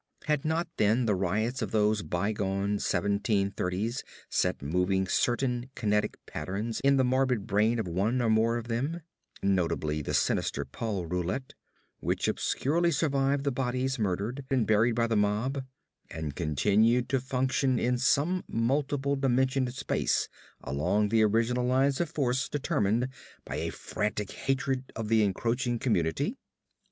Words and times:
Had 0.23 0.43
not, 0.45 0.67
then, 0.77 1.05
the 1.05 1.13
riots 1.13 1.61
of 1.61 1.69
those 1.69 2.01
bygone 2.01 2.79
seventeen 2.79 3.51
thirties 3.51 4.03
set 4.31 4.59
moving 4.59 5.05
certain 5.05 5.69
kinetic 5.75 6.17
patterns 6.25 6.79
in 6.83 6.97
the 6.97 7.03
morbid 7.03 7.45
brain 7.45 7.77
of 7.77 7.87
one 7.87 8.19
or 8.19 8.27
more 8.27 8.57
of 8.57 8.67
them 8.67 9.01
notably 9.43 10.01
the 10.01 10.15
sinister 10.15 10.65
Paul 10.65 11.05
Roulet 11.05 11.53
which 11.99 12.27
obscurely 12.27 12.89
survived 12.89 13.43
the 13.43 13.51
bodies 13.51 13.99
murdered 13.99 14.43
and 14.49 14.65
buried 14.65 14.95
by 14.95 15.05
the 15.05 15.15
mob, 15.15 15.65
and 16.09 16.35
continued 16.35 17.07
to 17.09 17.19
function 17.19 17.77
in 17.77 17.99
some 17.99 18.43
multiple 18.47 19.15
dimensioned 19.15 19.71
space 19.71 20.27
along 20.63 21.09
the 21.09 21.21
original 21.21 21.63
lines 21.63 22.01
of 22.01 22.09
force 22.09 22.49
determined 22.49 23.07
by 23.45 23.57
a 23.57 23.69
frantic 23.69 24.31
hatred 24.31 24.91
of 24.95 25.09
the 25.09 25.21
encroaching 25.21 25.77
community? 25.77 26.37